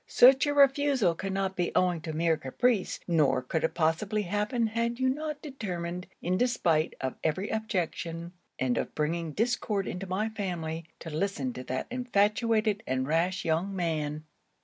[0.07, 4.99] Such a refusal cannot be owing to mere caprice; nor could it possibly happen had
[4.99, 10.85] you not determined, in despite of every objection, and of bringing discord into my family,
[11.01, 14.23] to listen to that infatuated and rash young man.'